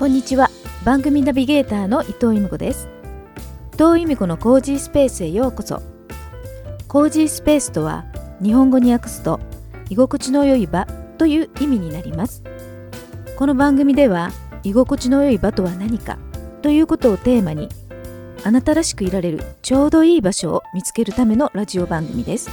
[0.00, 0.48] こんにちは。
[0.82, 2.88] 番組ナビゲーターの伊藤由美子です。
[3.74, 5.82] 伊藤由美子のコージースペースへようこそ。
[6.88, 8.06] コージースペースとは
[8.42, 9.40] 日本語に訳すと
[9.90, 10.86] 居心地の良い場
[11.18, 12.42] という意味になります。
[13.36, 14.30] この番組では
[14.62, 16.16] 居心地の良い場とは何か
[16.62, 17.68] ということをテーマに
[18.42, 22.48] あなたらしくいられるちょうどいい場所を見つけるためのラジオ番組です。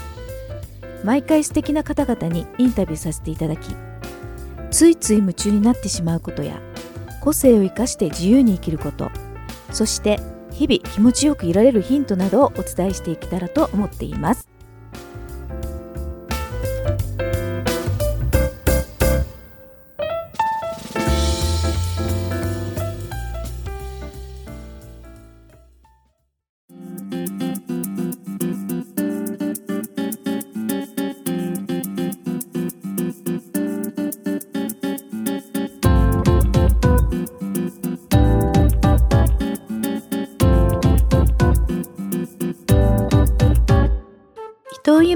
[1.05, 3.73] 毎回素敵な方々にインタビューさせていただき
[4.69, 6.59] ついつい夢中になってしまうことや
[7.27, 9.11] 個性を生かして自由に生きること。
[9.73, 14.47] そして日々気持ちよくいられるヒントなどをお伝えしていけたらと思っています。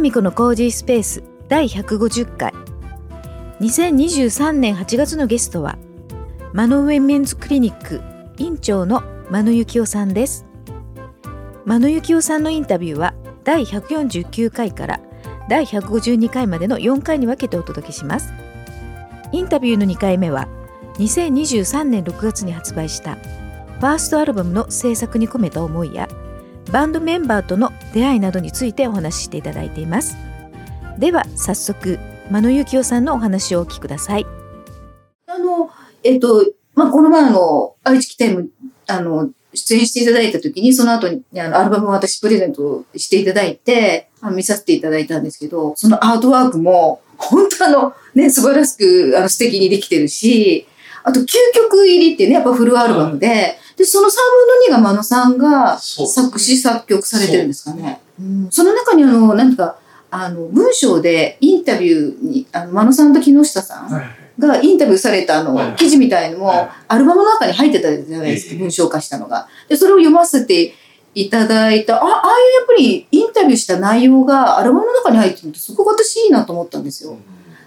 [0.02, 2.54] 美子のコージースペース第150回。
[3.60, 5.78] 2023年8月のゲストは
[6.54, 8.02] マノウェンメンズクリニック
[8.38, 10.48] 院長の真野幸男さんです。
[11.66, 15.00] 真野幸男さんのインタビューは第149回から
[15.48, 18.34] 第152回までの4回に分けてお届けします。
[19.32, 20.48] インタビューの2回目は
[20.96, 26.08] 2023年6月に発売したファーストアルバムの制作に込めた思いや
[26.72, 30.16] バンドメンバーとの出会いなどについてお話ししていただいています。
[30.98, 34.26] では早速真野幸男さんのお話をお聞きください。
[35.28, 35.70] あの、
[36.04, 38.46] えっと、まあ、この前あの、愛知来ても、
[38.88, 50.68] あの、出演していただいた時に、その後に、あの、アルバムを私プレゼントしていただいて、あ見させていただいたんですけど、そのアートワークも、本当あの、ね、素晴らしく、あの、素敵にできてるし、
[51.04, 54.12] あと、9曲入りってね、やっぱフルアルバムで、で、その3
[54.70, 58.00] 分の2が真野さんが作詞作曲されてるんですかね。
[58.20, 58.48] うん。
[58.52, 59.78] その中にあの、なんか、
[60.12, 69.48] あの、文章でインタビューに、あの、真野さんと木下さん、はいはいがインタビューされたあの、はい記事みたいのも、はいアルバムの中に入ってたじゃないですか、ええ文章化したのが。
[69.68, 70.74] で、それを読ませて
[71.14, 77.18] いただいた、あ、ああいうやっぱりインタビューした内容がアルバムの中に入ってるのってすごく私いいなと思ったんですよ。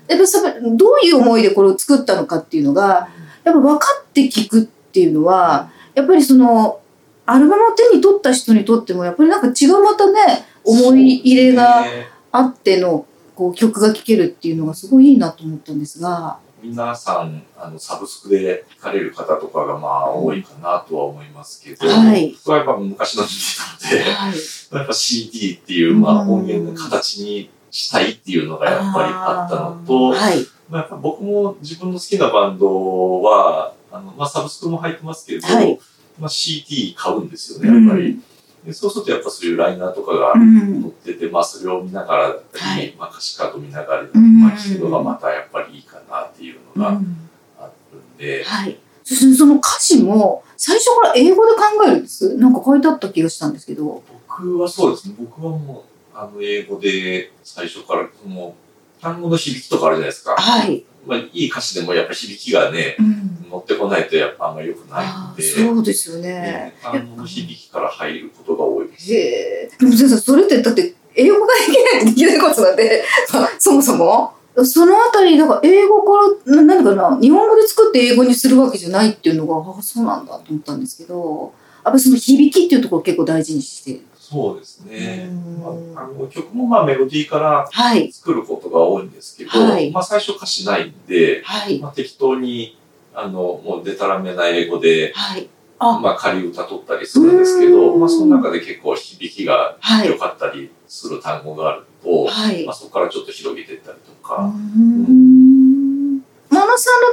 [0.08, 3.08] やっぱさどういう思いでこれを作ったのかっていうのが、
[3.44, 6.80] やっぱ分かって聞くっていうのは、やっぱりその、
[7.26, 11.84] アルバムを手に取った人にとっても、やっぱりなんか違うまたね、思い入れが
[12.32, 24.78] あっての、こう曲が聴けるっていうのがすごいいいなと思ったんですが、皆さんあのサブスクで聞かれる方とかがまあ多いかなとは思いますけど、はい僕はやっぱ昔の人間なので、はい。
[24.78, 30.46] やっぱ CD っていう、まあ、うん音源の形にしたいっていうのがやっぱりあったのと、はい。
[30.70, 35.78] まあ、僕も自分の好きなバンドはあの、まあ、サブスクも入ってますけど、はい
[36.18, 38.20] まあ、CD 買うんですよねやっぱり。
[38.64, 44.06] でそうするとやっぱそういうライナーとかがうん載ってて、まあ、それを見ながらだったり、はいまあ、歌詞カード見ながら、ん
[44.40, 47.28] まあ、聞くのがまたやっぱりいいかなっていうのがうん
[47.60, 48.78] あるんで、はい。
[49.04, 52.38] そしてその歌詞も最初から英語で考えるんです？
[52.38, 54.02] なんか書いてあった気がしたんですけど。
[54.38, 55.84] 僕はそうですね僕はも
[56.14, 58.54] うあの英語で最初からその
[59.02, 60.84] 単語の響きとかあるじゃないですか、はい。
[61.06, 63.23] まあ、いい歌詞でもやっぱ響きがねうん。
[63.54, 65.42] 乗ってこないとやっぱあんまり良くないああ、んで。
[65.42, 66.76] そうですよねね。
[66.82, 69.14] 単語の響きから入ることが多いです。
[69.14, 69.70] へえ。
[69.78, 74.34] でも先生、それってだって英語ができないとできないことなんで、まあそもそも？
[74.64, 76.10] そのあたり、だから英語か
[76.46, 81.52] ら、な何かな、日本語で作って英語にするわけじゃないっていうのが、ああ、そうなんだと思ったんですけど、
[81.84, 84.00] やっぱりその響きっていうところを結構大事にして。
[84.16, 85.28] そうですね。
[85.28, 88.10] うんまあ、あの曲もまあメロディーからはい。
[88.10, 91.78] 作ることが多いんですけど、はいまあ最初歌詞ないんで、はい。
[91.80, 92.78] まあ、適当に
[93.14, 95.48] あのもうデタラメな英語で、はい。
[95.78, 100.16] あ、まあ、仮歌取ったりするんですけど、うんまあ、その中で結構響きがはい良。
[100.16, 102.74] かったりする単語があると、はいまあ、。
[102.74, 107.08] そこからちょっと広げていったりとうか、ん真野さんの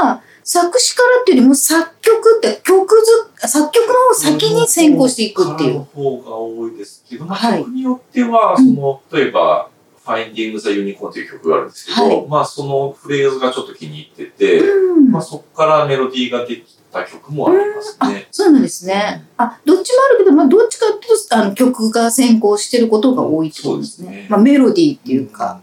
[0.00, 5.74] 場合は作詞からっていうよりも作曲って曲ず作曲の方を先に先行していくっていう。
[5.74, 9.68] の方が多いですけど、まあ、はい曲によっては、その、例えば、
[10.08, 12.26] Finding the Unicorn という曲があるんですけど、はい。
[12.28, 15.10] まあそのフレーズがちょっと気に入ってて、うん。
[15.10, 18.26] まあそこからメロディーができた曲もありますあね。
[18.30, 19.24] そうなんですね。
[19.36, 24.06] あどっちもあるけど、まあ、どっちかっていうとあの曲が先行してることが多いってことですね。
[24.06, 24.26] そうですね。
[24.30, 25.60] まあ、メロディーっていうか、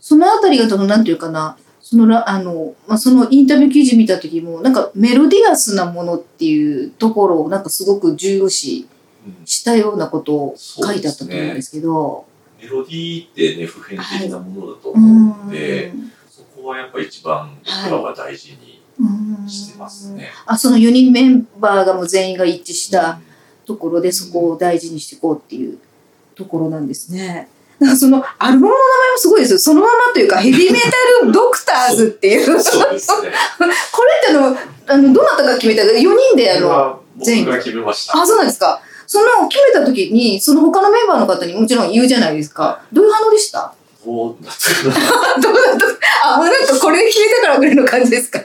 [0.00, 1.56] そのあたりがそのなんていうかな。
[1.80, 8.86] そのらあの、まあ、そのインタビュー記事見た時もなんかメロディアスなものっていうところをなんかすごく重要視
[9.26, 12.29] うんしたようなことを書いてあったと思うんですけど。
[12.62, 20.30] メロディーってね、普遍的なものだと思うので、うんそこはやっぱ一番僕らは大事にうんしてますね。
[20.46, 23.18] あ、その4人メンバーがもう全員が一致した
[23.66, 25.78] ところでそこを大事にしていこうっていう
[26.34, 27.48] ところなんですね。
[27.78, 29.58] だからそのアルバムの名前もすごいですよ。
[29.58, 32.46] そのままというかヘビーメタルドクターズっていう。
[32.46, 33.30] これっそうですね。
[33.30, 33.36] て
[34.28, 38.20] あの、あの、どなたが決めたか、4人であの、は全員僕が決めました。
[38.20, 38.82] あ、そうなんですか。
[39.12, 42.80] その決めた時に、その他のメンバーの方にもちろん言うじゃないですか。
[42.92, 43.74] どういう反応でした？
[44.06, 45.40] どうだった。
[45.40, 48.40] どうだったあ、もうなんかこれ決めたからぐらいの感じですか？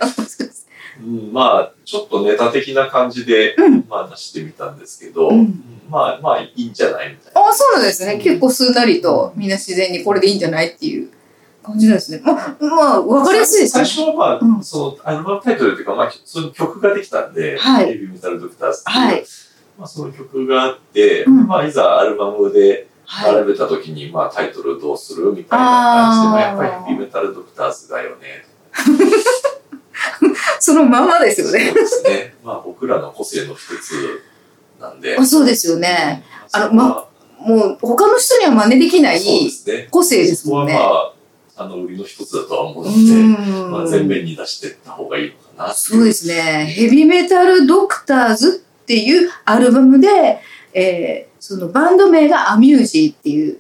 [1.03, 7.47] うんまあ、ちょっとネタ的な感じで、うんまあ出してみたんですけど、うんうんまあ、まあいいんじゃないみたいな。
[7.47, 8.17] あ、そうなんですね。
[8.17, 11.09] 結構すんなりと、みんな自然にこれでいいんじゃないっていう
[11.63, 12.21] 感じなんですね。
[12.25, 14.06] まあ、まあ、わかりやすいですね最。
[14.06, 19.25] 初はまあ、うんそのアルバムタイトルっていうか、まあ、その曲ができたんで、はいヘビーメタルドクターズっていう、はい
[19.77, 23.36] まあ、その曲があって、うんまあ、いざアルバムではい。
[23.36, 28.45] 並べた時に、まあ、タイトルどうするみたいな感じで、まあ、やっぱりヘビーメタルドクターズだよね。
[30.60, 31.66] そのままですよね。
[31.68, 32.36] そうですね。
[32.44, 34.22] まあ、僕らの個性の一つ
[34.81, 35.16] なんで。
[35.18, 36.24] あそうですよね。
[36.51, 37.07] あのそこは
[37.39, 39.22] もう、他の人には真似できない。
[39.92, 40.74] 個性ですもんね。
[40.74, 41.13] そこは
[41.57, 46.66] まあ、あの、売りの一つだとは思ううので、んまあ、前面に出していった方がいいのかなそうですね。
[46.66, 50.39] ヘビーメタルドクターズっていうアルバムで、
[50.73, 53.59] えーそのバンド名がアミュージーっていう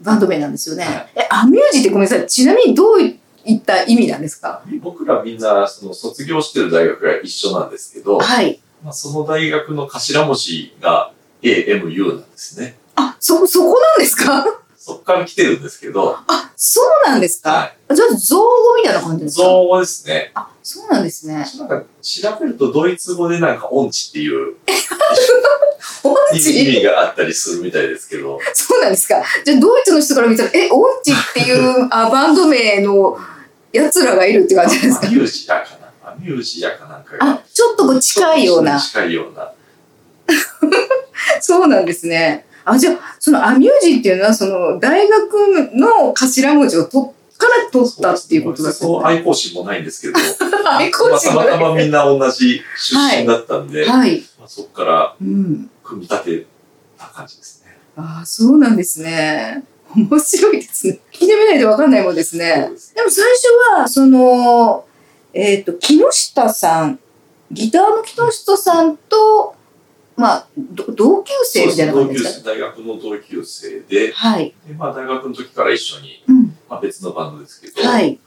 [0.00, 0.84] バンド名なんですよね。
[0.84, 2.26] はいえ、アミュージーってごめんなさい。
[2.28, 3.18] ちなみにどうい
[3.56, 4.62] った意味なんですか？
[4.80, 8.60] 僕らみんな、その、卒業してる大学が一緒なんですけど、はい。
[8.84, 11.12] まあ、その大学の頭文字が
[11.42, 12.76] AMU なんですね。
[12.94, 14.44] あ、そ、そこなんですか？
[14.76, 19.42] そこから来てるんですけど、あ、そうなんですか、はじゃあ、造語みたいな感じですか？
[19.42, 20.30] 造語ですね。
[20.34, 21.34] あ、そうなんですね。
[21.58, 24.54] なんか調べるとドイツ語でなんか音痴っていう
[26.02, 33.18] 音意痴味があったりするみたいですけど、そうなんですかじゃあ、ドイツの人から見たら、え、音痴っていうあバンド名の
[33.74, 35.06] 奴らがいるって感じですか？
[35.06, 35.68] アミュージアか
[36.02, 38.80] なアミュージアかなんかがあ、ちょっとこう近いような。
[38.80, 39.52] 近いような。
[41.42, 42.46] そうなんですね。
[42.64, 45.34] あ、じゃあ、そのアミュージーっていうのは、その大学
[45.74, 47.14] の頭文字をと
[47.48, 50.14] から取ったっていうことだそう、愛好心もないんですけど、
[50.70, 54.22] 愛好まあたまたまみんな同じ出身だったんで、はい。
[54.38, 55.70] まあ、そこからうん。
[55.82, 56.46] 組み立て
[56.98, 57.76] た感じですね。
[57.96, 59.64] ああ、そうなんですね。
[59.94, 60.98] 面白いですね。
[61.12, 62.70] 聞いてみないとわかんないもんですね。
[62.94, 63.46] でも最初
[63.78, 64.84] は、その、
[65.32, 66.98] えっ、と、木下さん、
[67.52, 69.54] ギターの木下さんと、
[70.16, 72.50] まあ、ど同級生みたいな感じですか？
[72.50, 74.54] 大学の同級生で、はい。
[74.66, 76.53] でまあ、大学の時から一緒に、うん。
[76.74, 78.18] まあ、別のバンドですけど、はい。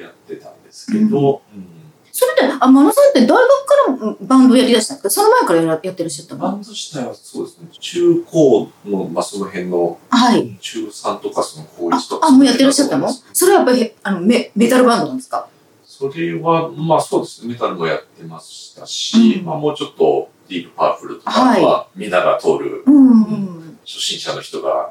[0.00, 1.64] やってたんですけど、うん。
[2.12, 5.10] それで、あ、真野さんって大学からバンドやりだしたんですか？
[5.10, 6.40] その前からやらやってらっしゃったの？
[6.42, 10.56] バンド自体はそうですね、中高の、まあ、その辺の、はい。
[10.60, 13.08] 中3とかその高1とかあ、あ、もうやってらっしゃったの？
[13.32, 15.48] それはやっぱり、あの、メ、メタルバンドなんですか？
[15.84, 19.44] それは、まあそうですね、メタルもやってましたし、うん。
[19.44, 21.62] まあもうちょっとディープパープルとか、はい。
[21.62, 23.59] まあみんなが通るうん、うん。
[23.92, 24.88] 初心者の人が、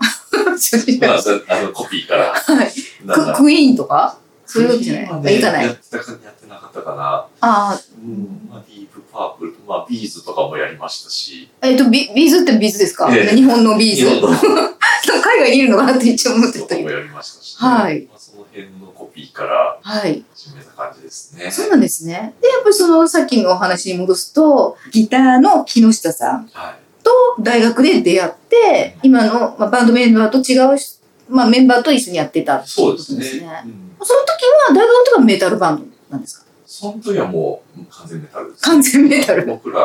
[0.51, 2.71] 初心まあ者あのコピーから、はい。
[3.07, 4.17] ククイーンとか？
[4.45, 5.39] そういうわけじゃない？
[5.39, 5.65] いかない。
[5.67, 7.27] やってたか、やってなかったかな。
[7.39, 14.05] あうん、まあディープパープルと、まあビーズとかもやりましたし、あ、えっ、と、ビビーズってビーズですか、ええ日本のビーズ。
[15.23, 20.23] 海外にいるのかなって一応思ってたもやりましたし、はいまあ、その辺のコピーからはい。
[20.35, 21.49] 始めた感じですね。
[21.51, 22.33] そうなんですね。
[22.41, 26.88] で、やっぱりそのさっきのお話に戻すと、ギターの木下さんはい。
[27.03, 33.19] と大学で出会って、今の、まあ、バンドメンバーと違うし、まあ、メンバーと一緒にやってたってことですね。
[33.19, 33.63] ですね。
[33.65, 36.45] うんその時は、大学の時はメタルバンドなんですか？
[36.65, 39.43] その時はもう完全メタルです、完全メタル。
[39.43, 39.79] う僕ら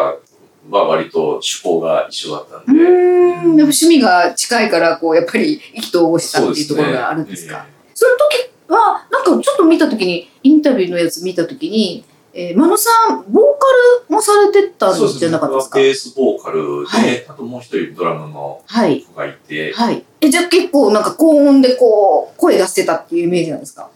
[0.71, 2.85] は割と趣向が一緒だったんーで。
[2.85, 2.87] ん。
[2.87, 7.66] やっぱ趣味が近いから、こう、やっぱり意気投合したっていうところがあるんですか？
[7.92, 12.04] その時は、なんかちょっと見た時に、インタビューのやつ見た時に、
[12.36, 15.78] えー、真野さん、ボーカルもされてたんじゃなかったですか？
[15.78, 19.02] ベースボーカルで、はいあともう一人ドラムのはい。
[19.02, 20.04] 子がいて、はい。
[20.20, 23.88] え、じゃあ結構なんか高音でこう、声出してたっていうイメージなんですか？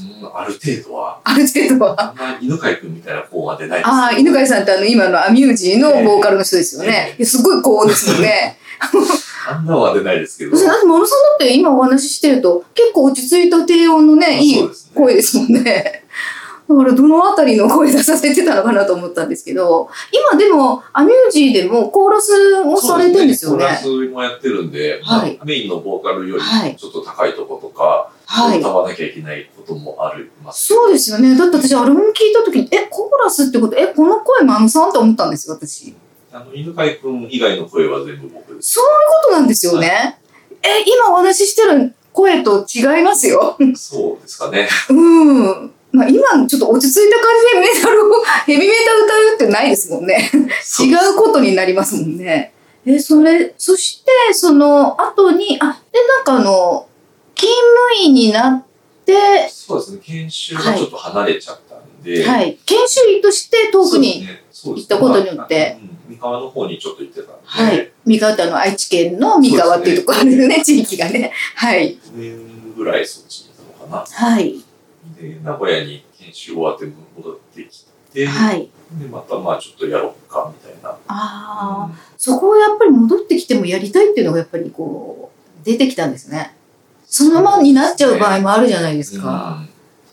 [0.00, 2.00] うんある程度は、ある程度は。
[2.00, 7.12] あんま犬飼君みたいな子は出ないですああ、犬飼さんってあの、今のアミュージーのボーカルの人ですよね。
[7.12, 8.58] ええいやすごい高音ですよね。
[9.48, 10.52] あんなは出ないですけど。
[10.52, 16.04] だって、真野さんだって今お話ししてると、結構落ち着いた低音のね、いい声ですもんね。
[16.70, 23.64] だから、どのあたりの声出させてたのかなと思ったんですけど、今でも、アミュージーでもコーラスもされてるんですよね。
[23.64, 28.60] コーラスもやってるんで、はいまあメインのボーカルよりはいちょっと高いとことか、はい。
[28.60, 30.66] 歌わなきゃいけないこともあります。
[30.66, 31.36] そうですよね。
[31.36, 35.96] だって私、アルバム聞いた時に、え、コーラスってこと、え、この声真野さんって思ったんですよ、私。
[36.32, 38.74] あの、犬飼君以外の声は全部僕です。
[38.74, 38.90] そういう
[39.24, 40.20] ことなんですよね。
[40.62, 43.56] え、今お話ししてる声と違いますよ。
[43.74, 44.68] そうですかね。
[44.90, 45.72] うん。
[45.92, 50.30] まあ今ちょっと落ち着いた感じでメタルを、 ヘビメタ歌うってないですもんね。
[50.80, 52.52] 違うことになりますもんね。
[52.86, 56.86] え、それ、そして、その後に、あ、で、なんかあの、
[57.34, 58.64] 勤務医になっ
[59.04, 59.98] て、そうですね。
[60.02, 62.24] 研修がちょっと離れちゃったんで。
[62.24, 62.58] はい。
[62.64, 64.26] 研修医として遠くに、
[64.64, 65.78] 行ったことによって。
[66.08, 67.32] 三河の方にちょっと行ってたんで。
[67.44, 67.92] はい。
[68.06, 71.32] 三河ってあの、愛知県の三河っていうところあるんですね、地域がね。
[71.54, 71.96] はい。
[71.96, 74.60] 1年ぐらいそっちにいたのかはい。
[75.22, 75.28] な。
[75.28, 76.86] で、名古屋に研修終わって
[77.16, 78.68] 戻ってきて、はい。
[78.98, 80.90] で、またまあちょっとやろうかみたいな。
[80.90, 85.30] ああ、そこをやっぱり戻ってきてもやりたいっていうのがやっぱりこ
[85.62, 86.54] う、出てきたんですね。
[87.06, 89.58] そのままになっちゃう場合もあるじゃないですか。
[89.62, 89.70] うん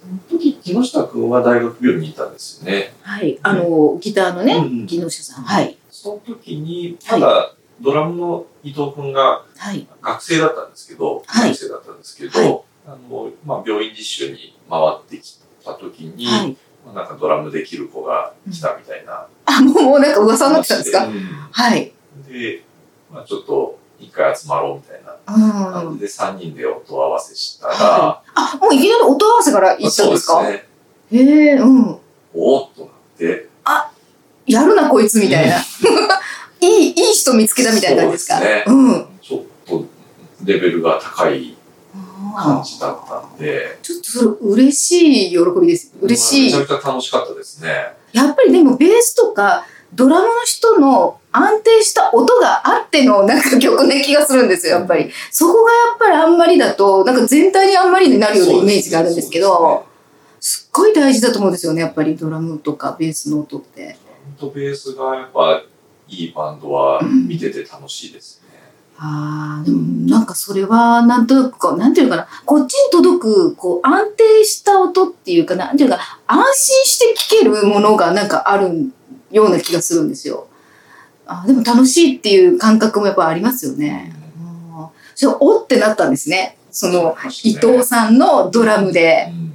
[0.07, 2.93] その時、木下君は大学病院にいたんですよね。
[3.01, 3.37] はい。
[3.43, 5.43] あの、ギターのね、うん木下さん。
[5.43, 5.77] はい。
[5.91, 9.85] その時に、はいまだドラムの伊藤君がはい。
[10.01, 16.57] 学生だったんですけど、はい学生だったんですけど、はいあの、まあ、病院実習に回ってきた時に、はい。
[16.85, 21.19] まあなんかドラムできる子が来たみたいなあ、もう、もうなんか噂になってたんですか話で
[21.51, 21.91] はい。
[22.17, 22.63] うんで、
[23.11, 25.73] まあ、ちょっと一回集まろうみたいなうん。
[25.73, 30.33] 感じで3人で音合わせしたら、はあ、もういきなり音合わせから行ったんですか？
[30.35, 30.63] そうで
[31.09, 31.23] すね。
[31.23, 31.97] へえ、うん。
[32.33, 33.49] おーっとなって、
[34.45, 35.57] やるな、こいつ、みたいな。
[36.61, 38.35] いい、いい人見つけたみたいな感じですか？
[38.37, 39.07] そうですねうん。
[39.21, 39.85] ちょっと
[40.45, 41.56] レベルが高い
[42.37, 45.91] 感じだったんで、ちょっとそれ嬉しい喜びです。
[46.01, 46.51] 嬉しい。
[46.51, 47.69] まあめちゃめちゃ楽しかったですね。
[48.13, 55.11] やっぱりでもベースとかドラムの人の安定した音があってのなんか曲な気がするんですよ、やっぱり。
[55.31, 59.85] そこがやっぱりあんまりだと、なんか全体にあんまりになるようなイメージがあるんですけど、
[60.39, 63.81] すっごい大事だと思うんですよね、やっぱりドラムとかベースの音って。
[63.81, 63.95] ドラ
[64.29, 65.63] ムとベースがやっぱ
[66.07, 68.46] いいバンドは見てて楽しいですね。
[68.99, 78.91] ああ、でもなんかそれはなんとなくこう、なんていうのかな、こっちに届く、こう、安定した音っていうか、なんていうか、安心して聴けるものがなんかある
[79.31, 80.47] ような気がするんですよ。
[81.27, 84.13] あーでも楽しいっていう感覚もやっぱありますよね。
[84.13, 84.17] うん
[85.13, 86.57] それおってなったんですね。
[86.71, 89.29] その、伊藤さんのドラムで。
[89.31, 89.46] うん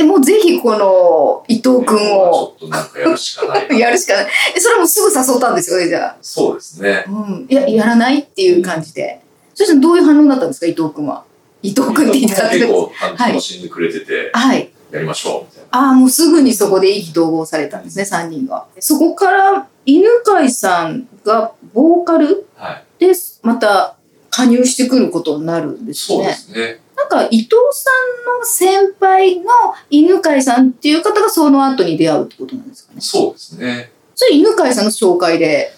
[0.00, 2.56] でもうぜひこの伊藤くんちを
[2.98, 3.76] やるしかないな。
[3.76, 4.26] やるしかない。
[4.56, 6.16] えそれはもうすぐ誘ったんですよね、じゃあ。
[6.22, 7.04] そうですね。
[7.06, 9.20] うん、いや、やらないっていう感じで。
[9.54, 11.22] そしたらどういう反応だったんですか、伊藤君は？
[11.62, 14.70] 伊藤君って言ったって結構楽しんでくれてて、はい。
[14.90, 18.64] やりましょうみたいああ、もうすぐにそこで意気投合されたんですね、3人が。
[18.78, 22.64] そこから、犬飼さんがボーカルな。
[22.64, 23.06] はい。
[23.06, 23.96] で、また
[24.30, 26.34] 加入してくることになるんですそうでね。
[26.34, 26.80] すね。
[27.10, 29.50] なんか、伊藤さんの先輩の
[29.90, 33.00] 犬飼さんっていう方がその後に出会うってことなんですかね。
[33.00, 33.92] そうですね。
[34.14, 35.72] それ犬飼さんの紹介で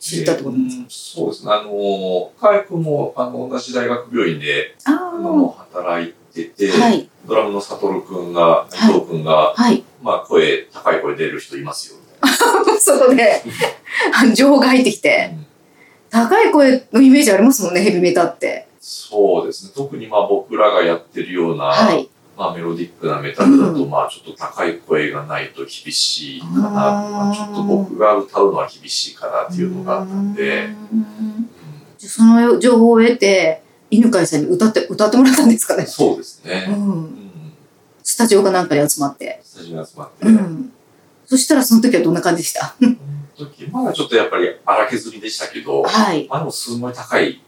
[0.00, 1.52] 知ったってことなんですか、うんそうですね。
[1.52, 9.84] あの、カイ君もあの同じ大学病院でああの働いてて、あ、はい、ドラムの悟君が、伊はい藤君が、はい。
[10.02, 11.98] まあ声、高い声出る人いますよ。
[12.78, 13.42] そこで、
[14.34, 15.44] 情報が入ってきて、うん
[16.14, 18.68] 高い声のイメージありますもんね、ヘビメタって。
[18.86, 19.72] そうですね。
[19.74, 22.06] 特にまあ僕らがやってるような、はい。
[22.36, 26.68] まあメロディックなメタルだと、うんまあちょっと高い声がないと厳しいかな。
[26.68, 31.50] あーまあちょっと僕が歌うのは厳しいかなっていうのがあったんで、うん
[31.98, 35.86] その情報を得て、犬飼さんに歌って、歌ってもらったんですかね？
[35.86, 36.48] そうですう。
[36.48, 36.66] ね。
[36.68, 37.52] うんん。
[38.02, 39.40] スタジオかなんかに集まって。
[39.42, 40.72] スタジオに集まって、うん。
[41.24, 42.74] そしたらその時はどんな感じでした？
[43.38, 46.26] 時、まだちょっとやっぱり荒削りでしたけど、はい。
[46.30, 47.40] あのすごい高い、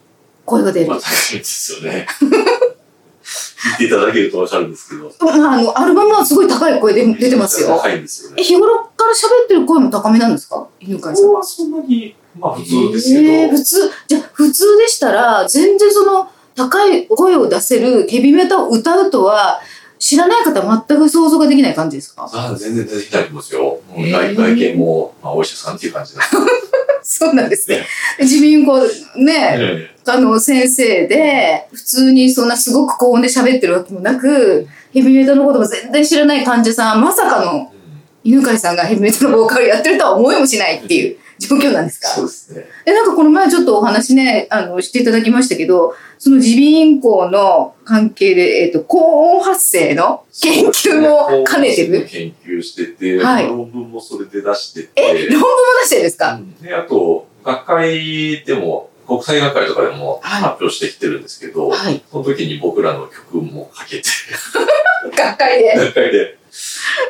[0.46, 0.86] 声が出る。
[0.88, 2.06] まあ高いですよね。
[2.22, 5.12] 聞いていただけるとわかるんですけど。
[5.20, 7.68] まあ、あの、アルバムはすごい高い声で出てますよ。
[7.76, 8.42] 高いんですよえ、ね。
[8.44, 10.68] 日頃から喋ってる声も高めなんですか？
[10.80, 19.60] 犬飼さんそんなに、まあ普通ですけど、えー普通、じゃあ普通でしたら、全然その高い声を出せるヘビメタを歌うとは、
[19.98, 22.30] 知らない方は全く想像ができない感じですか？
[22.32, 23.80] あ全然出てきたりますよ。
[23.96, 26.65] 外外見も、まあ、お医者さんっていう感じなんです
[27.08, 27.86] そうなんですねね。
[28.18, 29.90] 自民公ね、ね。
[30.06, 37.76] あの先生で、普通にそんなすごく高音で喋ってるわけもなく、ヘビメタのことも全然知らない患者さん、まさかのうん
[38.24, 42.08] 犬飼さんがヘビメタのボーカルやってるとは思いもしないっていう状況なんですか？
[42.08, 42.66] そうですね。
[42.84, 52.06] で、なんかこの前ちょっとお話ね、あの、していただきましたけど、その耳鼻咽喉の関係で、えっ、と、高音発声の研究も兼ねてる？
[52.10, 55.46] 研究してて、はい論文もそれで出してて、え、論文も
[55.82, 62.02] 出してるんですか、うんで、あと、学会でも、国際学会とかでもはい発表してきてるんですけど、はい。
[62.10, 64.02] その時に僕らの曲もかけて、
[65.16, 65.74] 学会で？
[65.76, 66.38] 学会で、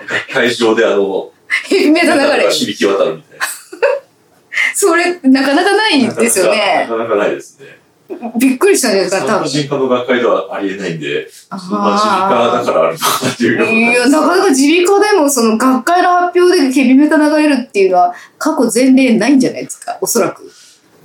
[0.09, 1.30] 学会上であの。
[2.50, 3.47] 響き渡るみたいな。
[4.78, 6.87] それ、なかなかないですよね。
[6.87, 7.78] なかなかないですね。
[8.38, 9.49] びっくりしたんじゃないですか、多分。
[9.49, 14.21] 産婦人科の学会ではありえないんで、あそんな耳鼻科だからあるのかなっていういや、な。
[14.21, 20.42] なかなか耳鼻科でもその学会の発表でヘビメタ流れるっていうのは過去前例ないんじゃないですか、おそらく。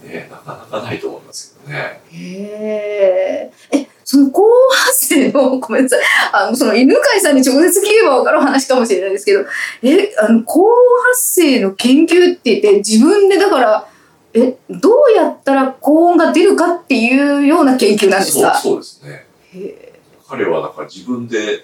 [0.03, 2.01] ね、なかなかないと思いますけどね。
[2.11, 3.77] へえ。
[3.77, 6.00] え、その高発生の、ごめんなさい。
[6.34, 9.46] あの、その犬飼さんに直接聞けば分かる話かもしれないですけど、
[9.84, 10.70] え、あの、高
[11.13, 13.88] 発生の研究って言って、自分でだから、
[14.34, 19.25] え、どうやったら高音が出るかっていうような研究なんですそうかそうですね。
[19.53, 19.94] へ
[20.27, 21.63] 彼はだから自分で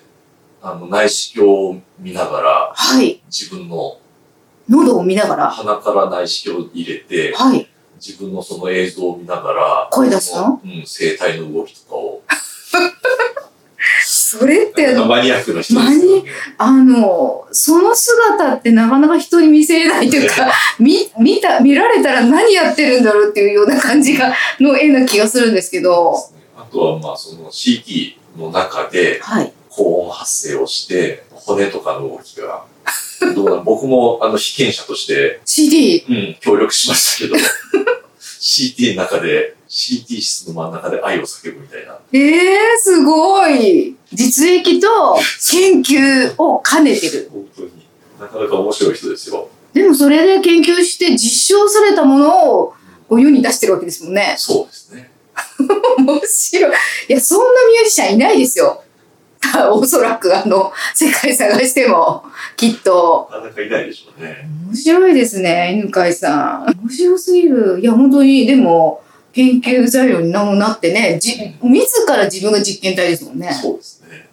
[0.61, 3.21] あの内視鏡を見ながら、はい。
[3.25, 3.97] 自分の
[4.69, 5.49] 喉を見ながら？
[5.51, 7.69] 鼻から内視鏡を入れて、はい。
[7.99, 10.61] 自分のその映像を見ながら、声出すの？
[10.61, 12.06] そうん、声帯の動きとかを。
[14.39, 16.25] それってマニアックな人です。
[16.57, 26.15] あの、その姿ってなかなか人に見せれないというか、 見、見た、見られたら何やってるんだろうっていうような感じが、の絵な気がするんですけど、
[26.57, 29.51] あとはまあその CT の中ではい。
[29.69, 32.65] 高音発生をして、骨とかの動きが、
[33.35, 37.35] どうな 僕もあの被験者として、CD、うん、協力しましたけど、
[38.17, 41.97] CT の中で、CT 室の真ん中で愛を叫ぶみたいな。
[42.13, 44.87] ええー、すごい実益と
[45.51, 47.29] 研究を兼ねてる。
[47.31, 47.71] 本当に
[48.19, 49.49] なかなか面白い人ですよ。
[49.73, 52.73] でもそれで研究して実証されたものを
[53.07, 54.35] こう世に出してるわけですもんね。
[54.37, 55.11] そうですね。
[55.97, 56.71] 面白い。
[57.09, 58.83] いや、そんなミュージシャンいないですよ。
[59.71, 62.23] おそらくあの、世界探しても、
[62.55, 63.29] きっと。
[63.31, 64.49] なかなかいないでしょうね。
[64.67, 66.75] 面白いですね、犬飼さん。
[66.83, 67.79] 面白すぎる。
[67.79, 69.01] いや、本当に、でも、
[69.37, 73.53] 研究材料にもなってね、じ、自ら自分が実験体ですもんね。
[73.53, 74.27] そうですね。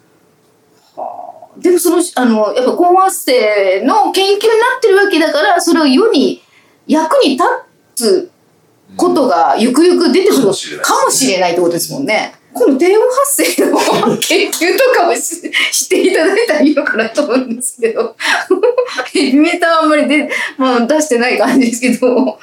[1.59, 4.45] でもその、あの、やっぱ高発生の研究にな
[4.79, 6.43] ってるわけだから、それを世に
[6.87, 7.45] 役に立
[7.95, 8.31] つ
[8.97, 12.35] ことがゆくゆく出てくるかもしれないですねかもしれないってことですもんね。
[12.55, 13.77] この低音発生の
[14.19, 18.17] 研究とかをししていただいたらいいのかなと思うんですけど、
[19.13, 22.39] ヘビメーターはあんまりで、まあ、出してない感じですけど、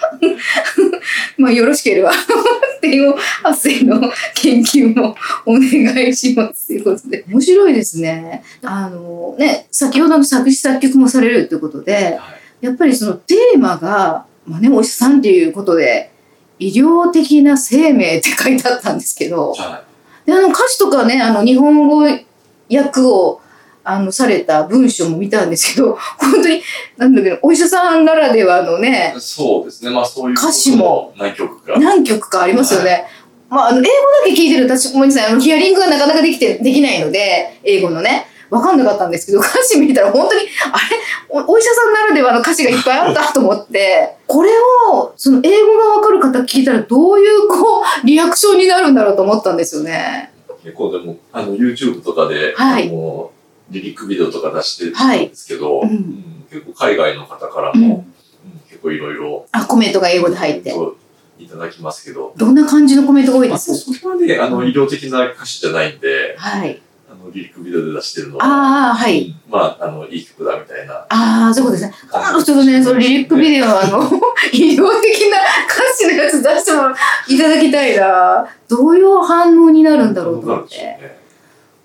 [1.38, 2.12] まあよろしければ、
[2.82, 4.02] 低音発生の
[4.36, 7.24] 研究もお願いしますということで。
[7.30, 8.44] 面白いですね。
[8.64, 12.66] あのね、先ほどの作詞作曲もされるということで、はい。
[12.66, 16.12] やっぱりそのテーマが、まあね、お医者さんっていうことで、
[16.60, 19.84] 医療的な生命って書いてあったんですけど、は
[20.26, 23.42] で、あの歌詞とかね、あの日本語訳を、
[23.84, 26.62] あの、された文章も見たんですけど、 本当に、
[26.98, 29.90] なんだけど、お医者さんならではのねい。、そうですね。
[29.90, 31.80] まあそういう歌詞も何曲か。
[31.80, 33.06] 何曲かありますよね。
[33.50, 33.90] まあ、あの、英語だ
[34.26, 40.98] け聞いてる私、ごめんなさい、あの、ヒアリングがなかなかできて、できないので、英語のね、わかんなかったんですけど、歌詞見たら本当に、あれ？
[41.30, 44.52] おお医者さんならではの歌詞がいっぱいあったと思って、これ
[44.92, 50.34] を、その英語がわかる方聞いたらどういう、こう、リアクションになるんだろうと思ったんですよね。
[50.64, 53.32] 結構でも、あの、YouTube とかで、はいあの、
[53.70, 57.92] リリックビデオとか出してるんはいですけど、うんうん結構海外の方からも、うん。
[57.94, 58.14] うん
[58.68, 60.74] 結構いろいろあ、コメントが英語で入って。
[61.40, 66.82] いただきますけど、どんな感じのコメントが多いまあ、ですそこはね、あの、医療的な歌詞じゃないんで、はい。
[67.22, 69.28] あの、リリックビデオで出してるのは、ああ、はい。
[69.28, 70.94] うんまあ、あの、いい曲だみたいな。
[71.10, 71.94] ああ、そうですね。
[72.12, 74.00] あの、ちょっとね、そのリリックビデオは、あの、
[74.52, 76.90] 医療的な歌詞のやつ出しても
[77.28, 78.48] いただきたいな。
[78.68, 80.78] どういう反応になるんだろうと思って。
[80.78, 81.18] ね。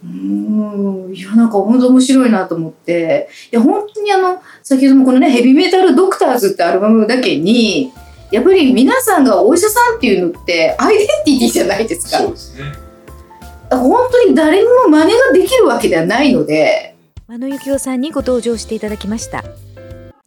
[0.05, 1.15] うーん。
[1.15, 3.29] いや、なんか本当面白いなと思って。
[3.53, 7.93] いや、本当にあの、先ほどもこのね、ヘビメタルドクターズってアルバムだけに、
[8.31, 12.19] やっぱり皆さんがお医者さんっていうのってアイデンティティじゃないですか。
[12.19, 12.86] そうですね。
[13.71, 16.95] 本当に誰にも真似ができるわけではないので、
[17.27, 19.45] 真野幸男さんにご登場していただきました。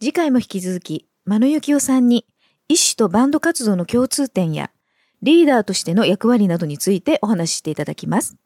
[0.00, 2.26] 次回も引き続き真野幸男さんに
[2.68, 4.70] 医師とバンド活動の共通点や
[5.22, 8.36] リーダーとしての役割などについてお話ししていただきます。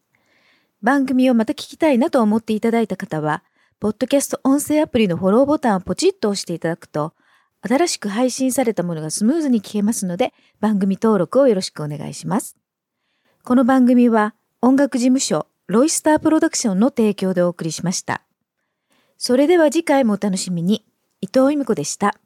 [0.82, 3.42] 番組をまた聞きたいなと思っていただいた方は
[3.80, 7.14] ポッドキャスト音声アプリのフォローボタンをポチッと押していただくと
[7.62, 12.56] 新しく配信されたものがスムーズに聞けますので番組登録をよろしくお願いします。
[13.42, 14.34] この番組は
[14.66, 18.22] 音楽事務所ロイスタープロダクションの提供でお送りしました。
[19.18, 20.86] それでは次回もお楽しみに。
[21.20, 22.16] 伊藤由美子でした。